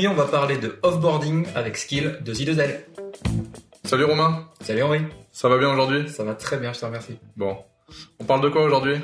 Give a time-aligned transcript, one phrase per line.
[0.00, 2.78] Aujourd'hui, on va parler de offboarding avec skill de Z2L.
[3.84, 4.46] Salut Romain.
[4.62, 5.00] Salut Henri.
[5.30, 6.08] Ça va bien aujourd'hui?
[6.08, 7.18] Ça va très bien, je te remercie.
[7.36, 7.58] Bon.
[8.18, 8.94] On parle de quoi aujourd'hui?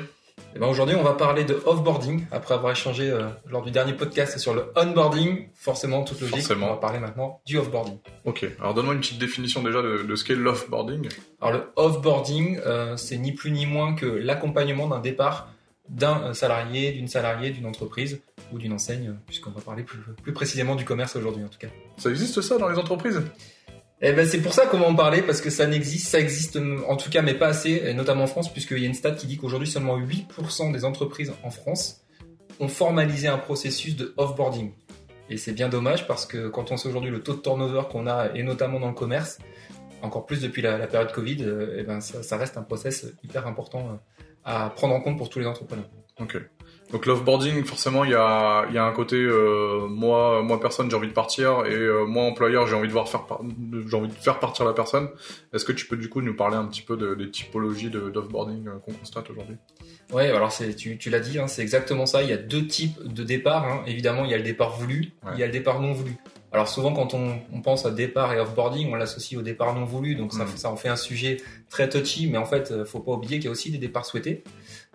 [0.55, 3.93] Eh ben aujourd'hui, on va parler de offboarding après avoir échangé euh, lors du dernier
[3.93, 5.49] podcast sur le onboarding.
[5.53, 6.37] Forcément, toute logique.
[6.37, 6.65] Forcément.
[6.65, 7.99] On va parler maintenant du offboarding.
[8.25, 8.47] Ok.
[8.59, 11.09] Alors donne-moi une petite définition déjà de, de ce qu'est l'offboarding.
[11.39, 15.49] Alors le offboarding, euh, c'est ni plus ni moins que l'accompagnement d'un départ
[15.89, 18.19] d'un euh, salarié, d'une salariée, d'une entreprise
[18.51, 21.67] ou d'une enseigne, puisqu'on va parler plus, plus précisément du commerce aujourd'hui en tout cas.
[21.97, 23.21] Ça existe ça dans les entreprises?
[23.99, 26.59] Eh ben c'est pour ça qu'on va en parler parce que ça n'existe, ça existe
[26.87, 29.11] en tout cas mais pas assez, et notamment en France puisqu'il y a une stat
[29.11, 32.05] qui dit qu'aujourd'hui seulement 8% des entreprises en France
[32.59, 34.71] ont formalisé un processus de offboarding.
[35.29, 38.07] Et c'est bien dommage parce que quand on sait aujourd'hui le taux de turnover qu'on
[38.07, 39.39] a et notamment dans le commerce,
[40.01, 41.45] encore plus depuis la, la période Covid,
[41.77, 43.95] eh ben ça, ça, reste un process hyper important euh,
[44.47, 45.85] à prendre en compte pour tous les entrepreneurs.
[46.19, 46.37] Ok.
[46.91, 50.95] Donc l'offboarding, forcément, il y a, y a un côté euh, moi, moi personne, j'ai
[50.95, 53.25] envie de partir et euh, moi employeur, j'ai envie de voir faire,
[53.89, 55.09] j'ai envie de faire partir la personne.
[55.53, 58.67] Est-ce que tu peux du coup nous parler un petit peu de, des typologies d'offboarding
[58.69, 59.57] euh, qu'on constate aujourd'hui?
[60.13, 62.23] Ouais, alors c'est, tu, tu l'as dit, hein, c'est exactement ça.
[62.23, 63.65] Il y a deux types de départ.
[63.65, 63.83] Hein.
[63.85, 65.31] Évidemment, il y a le départ voulu, Ouais.
[65.33, 66.15] il y a le départ non voulu.
[66.57, 69.85] Alors souvent, quand on, on pense à départ et offboarding, on l'associe au départ non
[69.85, 71.37] voulu, donc ça, ça en fait un sujet
[71.69, 72.25] très touchy.
[72.25, 74.43] Mais en fait, euh, faut pas oublier qu'il y a aussi des départs souhaités.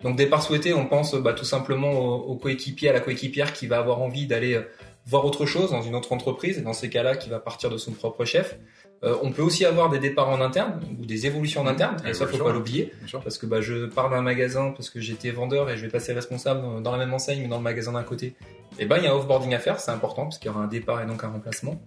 [0.03, 3.67] Donc départ souhaité, on pense bah, tout simplement au, au coéquipier, à la coéquipière qui
[3.67, 4.63] va avoir envie d'aller euh,
[5.05, 7.77] voir autre chose dans une autre entreprise, et dans ces cas-là, qui va partir de
[7.77, 8.57] son propre chef.
[9.03, 12.13] Euh, on peut aussi avoir des départs en interne ou des évolutions en interne, et
[12.13, 12.55] ça faut Évolution, pas ouais.
[12.57, 12.93] l'oublier
[13.23, 16.13] parce que bah, je pars d'un magasin parce que j'étais vendeur et je vais passer
[16.13, 18.33] responsable dans- dans la même enseigne mais dans le magasin d'à côté.
[18.79, 20.63] Et ben il y a un offboarding à faire, c'est important parce qu'il y aura
[20.63, 21.81] un départ et donc un remplacement.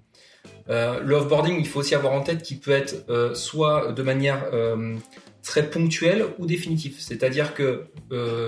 [0.68, 4.02] Euh, le offboarding, il faut aussi avoir en tête qu'il peut être euh, soit de
[4.02, 4.94] manière euh,
[5.42, 6.96] très ponctuelle ou définitive.
[7.00, 7.86] C'est-à-dire que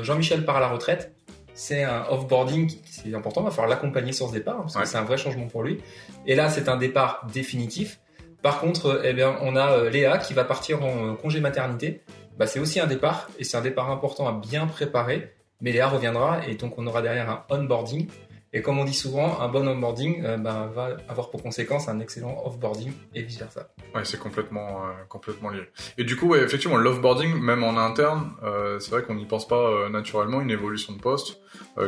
[0.02, 1.14] Jean-Michel part à la retraite,
[1.59, 4.77] c'est un offboarding qui c'est important, il va falloir l'accompagner sur ce départ hein, parce
[4.77, 4.83] Ouais.
[4.83, 5.81] que c'est un vrai changement pour lui.
[6.27, 8.01] Et là, c'est un départ définitif.
[8.42, 11.41] Par contre, euh, eh bien, on a euh, Léa qui va partir en euh, congé
[11.41, 12.02] maternité.
[12.39, 15.35] Bah, c'est aussi un départ et c'est un départ important à bien préparer.
[15.61, 18.07] Mais Léa reviendra et donc on aura derrière un onboarding.
[18.53, 22.01] Et comme on dit souvent, un bon onboarding euh, bah, va avoir pour conséquence un
[22.01, 23.69] excellent offboarding et vice versa.
[23.95, 25.61] Ouais, c'est complètement, euh, complètement lié.
[25.98, 29.89] Et du coup, effectivement, l'offboarding, même en interne, euh, c'est vrai qu'on n'y pense pas
[29.91, 31.41] naturellement, une évolution de poste,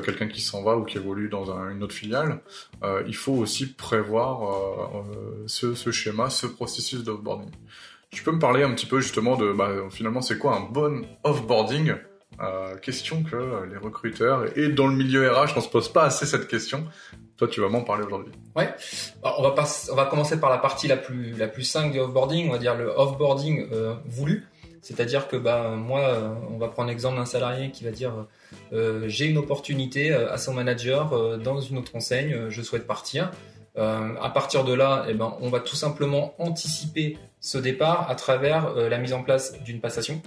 [0.04, 2.40] quelqu'un qui s'en va ou qui évolue dans un- une autre filiale,
[3.06, 4.40] il faut aussi prévoir
[5.46, 7.50] ce, ce schéma, ce processus d'offboarding.
[8.10, 11.04] Tu peux me parler un petit peu justement de, bah, finalement, c'est quoi un bon
[11.24, 11.94] offboarding
[12.82, 16.48] Question que les recruteurs et dans le milieu RH, on se pose pas assez cette
[16.48, 16.86] question.
[17.40, 18.34] Toi, tu vas m'en parler aujourd'hui.
[19.22, 21.98] Alors, on, va on va commencer par la partie la plus, la plus simple du
[21.98, 24.46] offboarding, on va dire le offboarding euh, voulu.
[24.82, 28.26] C'est-à-dire que bah, moi, euh, on va prendre l'exemple d'un salarié qui va dire
[28.74, 33.30] euh, j'ai une opportunité à son manager dans une autre enseigne, je souhaite partir.
[33.74, 38.74] À partir de là, eh ben, on va tout simplement anticiper ce départ à travers
[38.74, 40.20] la mise en place d'une passation.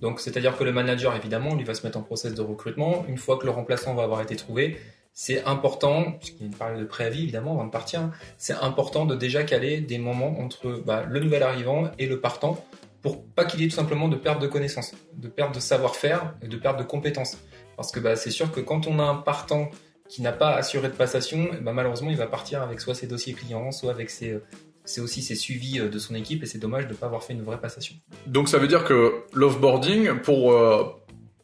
[0.00, 3.04] Donc, c'est-à-dire que le manager, évidemment, lui va se mettre en process de recrutement.
[3.08, 4.78] Une fois que le remplaçant va avoir été trouvé,
[5.12, 9.04] c'est important, puisqu'il y a une période de préavis, évidemment, avant de partir, c'est important
[9.04, 12.64] de déjà caler des moments entre bah, le nouvel arrivant et le partant
[13.02, 16.34] pour pas qu'il y ait tout simplement de perte de connaissances, de perte de savoir-faire
[16.42, 17.38] et de perte de compétences.
[17.76, 19.70] Parce que bah, c'est sûr que quand on a un partant
[20.08, 23.34] qui n'a pas assuré de passation, ben, malheureusement, il va partir avec soit ses dossiers
[23.34, 24.44] clients, soit avec ses, euh,
[24.88, 27.22] c'est aussi ses suivis euh, de son équipe et c'est dommage de ne pas avoir
[27.22, 27.94] fait une vraie passation.
[28.26, 30.84] Donc ça veut dire que l'offboarding, pour euh,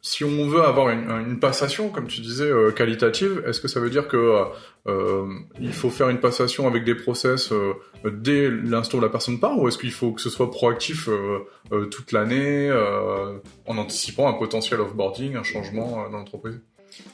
[0.01, 3.89] si on veut avoir une, passation, comme tu disais, euh, qualitative, est-ce que ça veut
[3.89, 4.45] dire que
[4.87, 5.25] euh,
[5.59, 7.51] il faut faire une passation avec des process
[8.03, 11.09] dès l'instant où la personne part, ou est-ce qu'il faut que ce soit proactif
[11.91, 12.71] toute l'année,
[13.65, 16.59] en anticipant un potentiel offboarding, un changement dans l'entreprise?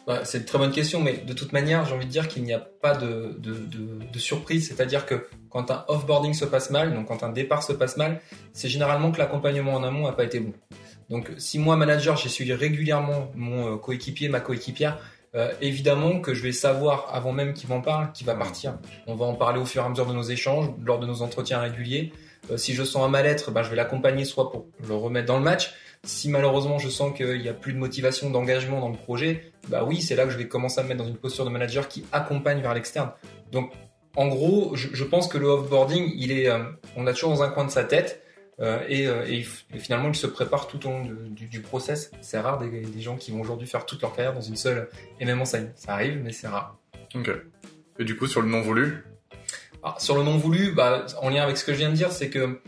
[0.07, 2.43] Bah, c'est une très bonne question, mais de toute manière, j'ai envie de dire qu'il
[2.43, 4.67] n'y a pas de, de, de, de surprise.
[4.67, 8.21] C'est-à-dire que quand un offboarding se passe mal, donc quand un départ se passe mal,
[8.53, 10.53] c'est généralement que l'accompagnement en amont n'a pas été bon.
[11.09, 14.97] Donc si moi, manager, j'ai suivi régulièrement mon euh, coéquipier, ma coéquipière,
[15.35, 18.77] euh, évidemment que je vais savoir avant même qu'il m'en parle, qu'il va partir.
[19.07, 21.21] On va en parler au fur et à mesure de nos échanges, lors de nos
[21.21, 22.11] entretiens réguliers.
[22.49, 25.37] Euh, si je sens un mal-être, ben, je vais l'accompagner soit pour le remettre dans
[25.37, 25.73] le match.
[26.03, 29.83] Si malheureusement je sens qu'il n'y a plus de motivation, d'engagement dans le projet, bah
[29.83, 31.87] oui, c'est là que je vais commencer à me mettre dans une posture de manager
[31.87, 33.11] qui accompagne vers l'externe.
[33.51, 33.71] Donc,
[34.15, 36.63] en gros, je, je pense que le offboarding, il est, euh,
[36.95, 38.23] on a toujours dans un coin de sa tête,
[38.59, 41.61] euh, et, euh, et, et finalement, il se prépare tout au long de- du, du
[41.61, 42.11] process.
[42.21, 44.89] C'est rare des, des gens qui vont aujourd'hui faire toute leur carrière dans une seule
[45.19, 45.69] et même enseigne.
[45.75, 46.77] Ça arrive, mais c'est rare.
[47.15, 47.29] Ok.
[47.99, 49.03] Et du coup, sur le non voulu,
[49.83, 52.11] Alors, sur le non voulu, bah, en lien avec ce que je viens de dire,
[52.11, 52.59] c'est que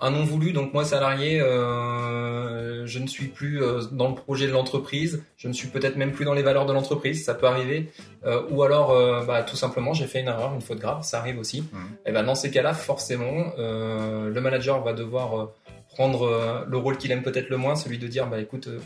[0.00, 0.52] un non voulu.
[0.52, 5.22] Donc moi, salarié, euh, je ne suis plus euh, dans le projet de l'entreprise.
[5.36, 7.24] Je ne suis peut-être même plus dans les valeurs de l'entreprise.
[7.24, 7.90] Ça peut arriver.
[8.26, 8.88] Euh, ou alors,
[9.26, 11.02] bah, tout simplement, j'ai fait une erreur, une faute grave.
[11.02, 11.62] Ça arrive aussi.
[11.72, 11.78] Mhm.
[12.06, 15.52] Et ben dans ces cas-là, forcément, euh, le manager va devoir euh,
[15.90, 18.78] prendre euh, le rôle qu'il aime peut-être le moins, celui de dire bah écoute, euh,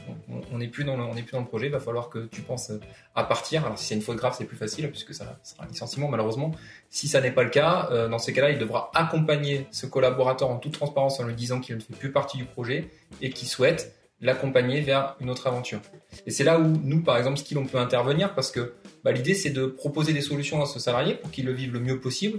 [0.52, 1.66] on- n'est plus dans le, on n'est plus dans le projet.
[1.66, 2.81] Il va falloir que tu penses euh,
[3.14, 3.64] à partir.
[3.64, 6.52] Alors si c'est une faute grave, c'est plus facile puisque ça sera un licenciement malheureusement.
[6.90, 10.56] Si ça n'est pas le cas, dans ces cas-là, il devra accompagner ce collaborateur en
[10.58, 12.88] toute transparence en lui disant qu'il ne fait plus partie du projet
[13.20, 15.81] et qu'il souhaite l'accompagner vers une autre aventure.
[16.26, 19.34] Et c'est là où nous, par exemple, Skill, on peut intervenir parce que bah, l'idée,
[19.34, 22.38] c'est de proposer des solutions à ce salarié pour qu'il le vive le mieux possible,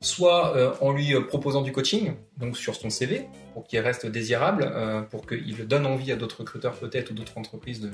[0.00, 4.06] soit euh, en lui euh, proposant du coaching, donc sur son CV, pour qu'il reste
[4.06, 7.92] désirable, euh, pour qu'il donne envie à d'autres recruteurs peut-être ou d'autres entreprises de, de-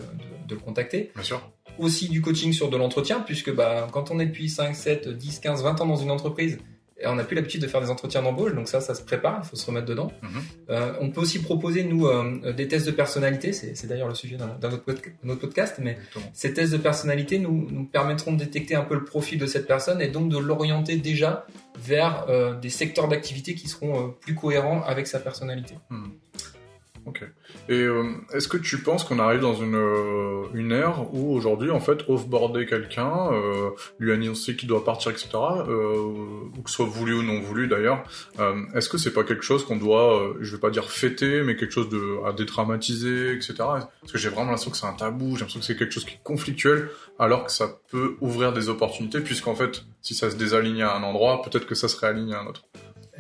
[0.49, 1.51] de le contacter Bien sûr.
[1.79, 5.41] aussi du coaching sur de l'entretien, puisque bah, quand on est depuis 5, 7, 10,
[5.41, 6.59] 15, 20 ans dans une entreprise,
[6.99, 9.41] et on n'a plus l'habitude de faire des entretiens d'embauche, donc ça, ça se prépare,
[9.45, 10.11] il faut se remettre dedans.
[10.23, 10.29] Mhm.
[10.71, 14.37] Euh, on peut aussi proposer, nous, euh, des tests de personnalité, c'est d'ailleurs le sujet
[14.37, 16.25] autre, podca- notre podcast, mais Exactement.
[16.33, 19.67] ces tests de personnalité nous, nous permettront de détecter un peu le profil de cette
[19.67, 21.47] personne et donc de l'orienter déjà
[21.79, 25.75] vers euh, des secteurs d'activité qui seront plus cohérents avec sa personnalité.
[27.07, 27.23] Ok.
[27.69, 31.71] Et euh, est-ce que tu penses qu'on arrive dans une, euh, une ère où aujourd'hui,
[31.71, 33.71] en fait, offboarder quelqu'un, euh,
[34.01, 37.69] lui annoncer qu'il doit partir, etc., euh, ou que ce soit voulu ou non voulu
[37.69, 38.03] d'ailleurs,
[38.41, 41.43] euh, est-ce que c'est pas quelque chose qu'on doit, euh, je vais pas dire fêter,
[41.45, 43.55] mais quelque chose de, à dédramatiser, etc.
[43.59, 46.05] Parce que j'ai vraiment l'impression que c'est un tabou, j'ai l'impression que c'est quelque chose
[46.05, 46.89] qui est conflictuel,
[47.21, 51.05] alors que ça peut ouvrir des opportunités, puisqu'en fait, si ça se désaligne à un
[51.05, 52.65] endroit, peut-être que ça se réaligne à un autre.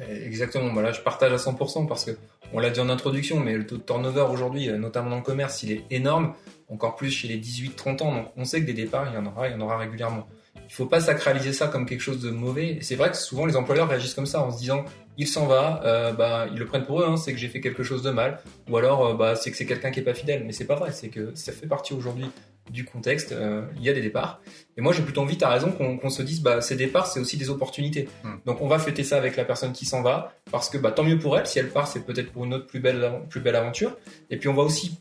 [0.00, 2.12] Euh, Exactement, voilà, je partage à 100% parce que
[2.52, 5.22] on l'a dit en introduction, mais le taux de turnover aujourd'hui, euh, notamment dans le
[5.22, 6.34] commerce, il est énorme,
[6.69, 8.14] encore plus chez les 18-30 ans.
[8.14, 10.26] Donc on sait que des départs, il y en aura, il y en aura régulièrement.
[10.69, 12.78] Il faut pas sacraliser ça comme quelque chose de mauvais.
[12.81, 14.84] C'est vrai que souvent les employeurs réagissent comme ça en se disant
[15.16, 17.60] il s'en va, euh, bah ils le prennent pour eux, hein, c'est que j'ai fait
[17.60, 20.14] quelque chose de mal, ou alors euh, bah c'est que c'est quelqu'un qui est pas
[20.14, 20.44] fidèle.
[20.44, 22.26] Mais c'est pas vrai, c'est que ça fait partie aujourd'hui
[22.70, 23.32] du contexte.
[23.32, 24.40] euh, il y a des départs.
[24.76, 27.36] Et moi j'ai plutôt envie, t'as raison, qu'on se dise bah ces départs c'est aussi
[27.36, 28.08] des opportunités.
[28.44, 31.04] Donc on va fêter ça avec la personne qui s'en va parce que bah, tant
[31.04, 31.46] mieux pour elle.
[31.46, 33.96] Si elle part, c'est peut-être pour une autre plus belle, plus belle aventure.
[34.30, 34.98] Et puis on va aussi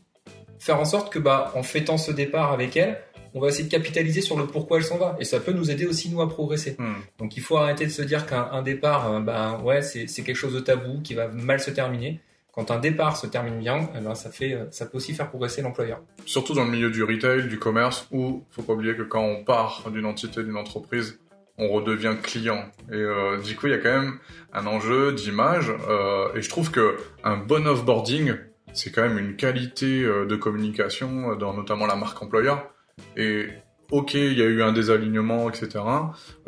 [0.58, 2.98] faire en sorte que bah, en fêtant ce départ avec elle,
[3.34, 5.16] on va essayer de capitaliser sur le pourquoi elle s'en va.
[5.20, 6.76] Et ça peut nous aider aussi nous à progresser.
[6.78, 6.94] Hmm.
[7.18, 10.34] Donc il faut arrêter de se dire qu'un un départ, euh, bah, ouais, c'est quelque
[10.34, 12.20] chose de tabou qui va mal se terminer.
[12.56, 15.28] Quand un départ se termine bien, eh ben, ça, fait, euh, ça peut aussi faire
[15.28, 16.00] progresser l'employeur.
[16.24, 19.44] Surtout dans le milieu du retail, du commerce, où faut pas oublier que quand on
[19.44, 21.20] part d'une entité, d'une entreprise,
[21.58, 22.64] on redevient client.
[22.90, 24.18] Et euh, du coup, il y a quand même
[24.54, 25.70] un enjeu d'image.
[25.90, 28.34] euh, et je trouve que un bon offboarding,
[28.72, 32.70] c'est quand même une qualité de communication, dans notamment la marque employeur.
[33.16, 33.48] Et
[33.90, 35.84] ok, il y a eu un désalignement, etc.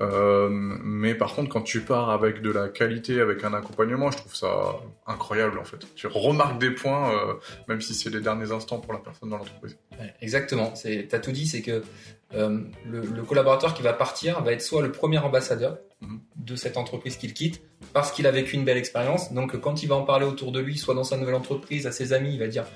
[0.00, 4.18] Euh, mais par contre, quand tu pars avec de la qualité, avec un accompagnement, je
[4.18, 4.76] trouve ça
[5.06, 5.78] incroyable en fait.
[5.94, 7.34] Tu remarques des points, euh,
[7.68, 9.76] même si c'est les derniers instants pour la personne dans l'entreprise.
[9.98, 10.74] Ouais, exactement.
[10.74, 11.82] C'est, t'as tout dit, c'est que
[12.34, 16.20] euh, le, le collaborateur qui va partir va être soit le premier ambassadeur Mhm.
[16.36, 17.60] de cette entreprise qu'il quitte,
[17.92, 19.32] parce qu'il a vécu une belle expérience.
[19.32, 21.92] Donc, quand il va en parler autour de lui, soit dans sa nouvelle entreprise, à
[21.92, 22.66] ses amis, il va dire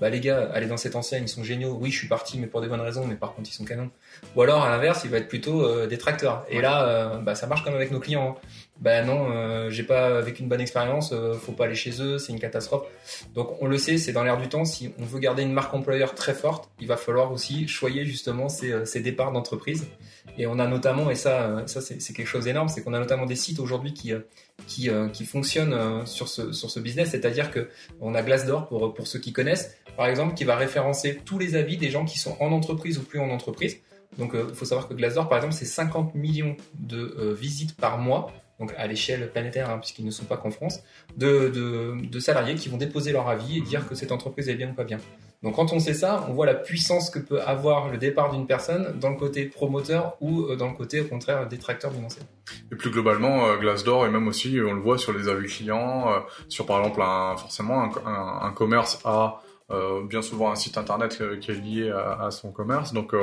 [0.00, 1.76] bah les gars, allez dans cette enseigne, ils sont géniaux.
[1.80, 3.90] Oui, je suis parti, mais pour des bonnes raisons, mais par contre, ils sont canons.
[4.36, 6.44] Ou alors, à l'inverse, il va être plutôt euh, détracteur.
[6.48, 8.36] Et là, euh, bah, ça marche comme avec nos clients.
[8.38, 8.48] hein.
[8.80, 12.18] Bah non, euh, j'ai pas vécu une bonne expérience, euh, faut pas aller chez eux,
[12.18, 12.86] c'est une catastrophe.
[13.34, 14.64] Donc on le sait, c'est dans l'air du temps.
[14.64, 18.48] Si on veut garder une marque employeur très forte, il va falloir aussi choyer justement
[18.48, 19.88] ces, euh, ces départs d'entreprise.
[20.36, 23.00] Et on a notamment, et ça, euh, ça c'est quelque chose d'énorme, c'est qu'on a
[23.00, 24.20] notamment des sites aujourd'hui qui euh,
[24.68, 27.68] qui, qui fonctionnent sur ce sur ce business, c'est-à-dire que
[28.00, 31.56] on a Glassdoor pour pour ceux qui connaissent, par exemple, qui va référencer tous les
[31.56, 33.78] avis des gens qui sont en entreprise ou plus en entreprise.
[34.18, 38.32] Donc il faut savoir que Glassdoor, par exemple, c'est 50 millions de visites par mois
[38.58, 40.82] donc à l'échelle planétaire, hein, puisqu'ils ne sont pas qu'en France,
[41.16, 44.70] de, de, salariés qui vont déposer leur avis et dire que cette entreprise est bien
[44.70, 44.98] ou pas bien.
[45.42, 48.46] Donc quand on sait ça, on voit la puissance que peut avoir le départ d'une
[48.46, 52.26] personne dans le côté promoteur ou euh, dans le côté au contraire détracteur d'une enseigne.
[52.72, 56.10] Et plus globalement, euh, Glassdoor et même aussi, on le voit sur les avis clients,
[56.10, 57.00] euh, sur par exemple
[57.38, 62.30] forcément un, commerce a euh, bien souvent un site internet qui est lié à, à
[62.30, 62.92] son commerce.
[62.92, 63.14] Donc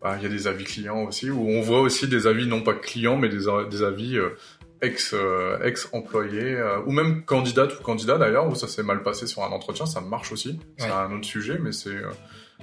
[0.00, 2.62] bah, il y a des avis clients aussi, où on voit aussi des avis non
[2.62, 4.18] pas clients, mais des, des avis
[4.82, 9.02] ex euh, ex employés euh, ou même candidate ou candidat d'ailleurs où ça s'est mal
[9.02, 10.58] passé sur un entretien, ça marche aussi.
[10.76, 10.92] C'est Ouais.
[10.92, 12.10] un autre sujet, mais c'est euh,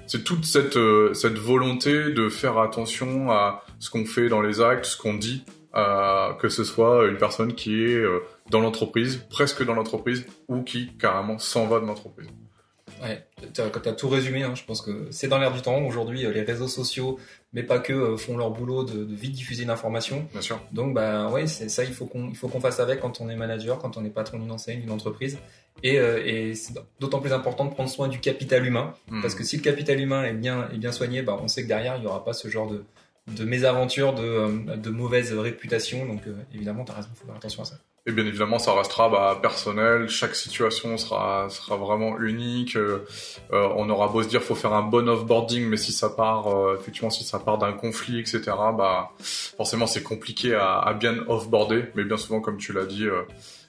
[0.07, 0.77] c'est toute cette
[1.13, 5.43] cette volonté de faire attention à ce qu'on fait dans les actes, ce qu'on dit,
[5.73, 8.03] que ce soit une personne qui est
[8.49, 12.27] dans l'entreprise, presque dans l'entreprise, ou qui carrément s'en va de l'entreprise.
[13.01, 15.81] Ouais, t'as as tout résumé, hein, je pense que c'est dans l'air du temps.
[15.85, 17.17] Aujourd'hui, euh, les réseaux sociaux,
[17.53, 20.27] mais pas que, euh, font leur boulot de, de vite diffuser l'information.
[20.31, 20.61] Bien sûr.
[20.71, 23.79] Donc bah ouais, c'est ça il faut qu'on qu'on fasse avec quand on est manager,
[23.79, 25.37] quand on est patron d'une enseigne, d'une entreprise
[25.83, 29.21] Et, euh, et c'est d'autant plus important de prendre soin du capital humain, Hmm.
[29.21, 31.67] parce que si le capital humain est bien, est bien soigné, bah, on sait que
[31.67, 32.83] derrière, il n'y aura pas ce genre de,
[33.27, 36.05] de mésaventures, de, de mauvaise réputation.
[36.05, 37.75] Donc euh, évidemment, tu as raison, il faut faire attention à ça.
[38.07, 40.07] Et bien évidemment, ça restera bah, personnel.
[40.09, 42.75] Chaque situation sera sera vraiment unique.
[42.75, 43.03] Euh,
[43.51, 46.47] euh, on aura beau se dire, faut faire un bon offboarding, mais si ça part,
[46.47, 48.41] euh, effectivement, si ça part d'un conflit, etc.
[48.77, 51.85] Bah, forcément, c'est compliqué à, à bien offboarder.
[51.95, 53.23] Mais bien souvent, comme tu l'as dit, euh,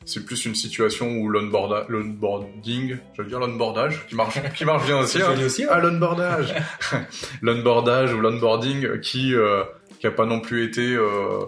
[0.06, 4.98] c'est plus une situation où l'onboarding, je veux dire l'onboardage, qui marche, qui marche bien
[4.98, 5.20] aussi.
[5.20, 5.34] Hein.
[5.44, 5.70] aussi, ouais.
[5.70, 6.54] Ah, l'onboardage
[7.42, 9.64] L'onboardage ou l'onboarding qui euh,
[9.98, 11.40] qui a pas non plus été euh,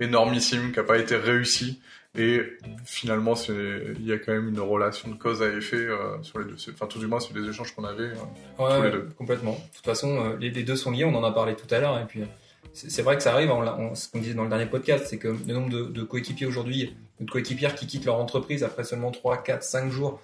[0.00, 1.80] énormissime, qui a pas été réussi.
[2.18, 2.40] Et
[2.84, 3.52] finalement, c'est
[4.00, 6.56] il y a quand même une relation de cause à effet euh, sur les deux.
[6.72, 8.02] Enfin, tout du moins, sur les échanges qu'on avait.
[8.02, 8.14] euh.
[8.58, 9.08] Ouais, Tous les deux.
[9.16, 9.52] complètement.
[9.52, 11.78] De toute façon, euh, les, les deux sont liés, on en a parlé tout à
[11.78, 12.26] l'heure, et puis euh,
[12.72, 15.28] c'est vrai que ça arrive, on ce qu'on disait dans le dernier podcast, c'est que
[15.28, 19.12] le nombre de, de coéquipiers aujourd'hui, ou de coéquipières qui quittent leur entreprise après seulement
[19.12, 20.20] 3, 4, 5 jours,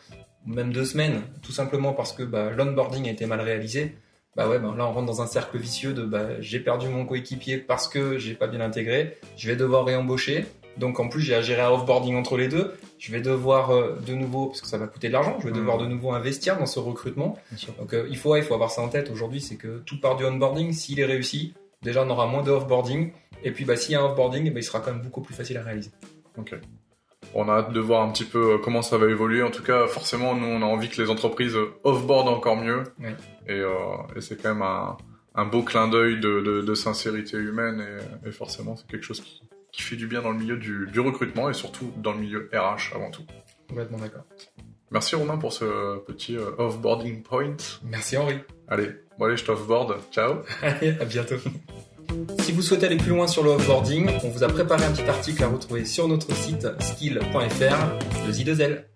[0.46, 3.96] ou même 2 semaines, tout simplement parce que bah, l'onboarding a été mal réalisé,
[4.37, 7.05] bah ouais, bah, là on rentre dans un cercle vicieux de bah, j'ai perdu mon
[7.07, 10.45] coéquipier parce que j'ai pas bien intégré, je vais devoir réembaucher,
[10.76, 13.99] donc en plus j'ai à gérer un offboarding entre les deux, je vais devoir euh,
[14.07, 15.57] de nouveau, parce que ça va coûter de l'argent, je vais Mhm.
[15.59, 17.38] devoir de nouveau investir dans ce recrutement,
[17.78, 19.99] donc euh, il faut ouais, il faut avoir ça en tête aujourd'hui, c'est que tout
[20.00, 20.73] part du onboarding.
[20.73, 23.12] S'il est réussi, déjà on aura moins de offboarding.
[23.43, 25.35] Et puis bah, s'il y a un offboarding, ben, il sera quand même beaucoup plus
[25.35, 25.90] facile à réaliser.
[27.35, 29.42] On a hâte de voir un petit peu euh, comment ça va évoluer.
[29.42, 32.85] En tout cas, forcément, nous, on a envie que les entreprises euh, offboard encore mieux.
[33.47, 33.71] Et, euh,
[34.16, 34.97] et c'est quand même un,
[35.35, 37.85] un beau clin d'œil de, de, de sincérité humaine.
[38.25, 39.42] Et, et forcément, c'est quelque chose qui,
[39.73, 42.50] qui fait du bien dans le milieu du, du recrutement et surtout dans le milieu
[42.52, 43.23] RH avant tout.
[43.68, 44.25] Complètement d'accord.
[44.90, 47.56] Merci Romain pour ce petit offboarding point.
[47.85, 48.38] Merci Henri.
[48.68, 49.97] Allez, bon allez, je t'offboard.
[50.12, 50.42] Ciao.
[50.62, 51.37] Allez, à bientôt.
[52.40, 55.08] Si vous souhaitez aller plus loin sur le offboarding, on vous a préparé un petit
[55.08, 58.95] article à retrouver sur notre site skill.fr de Z2L.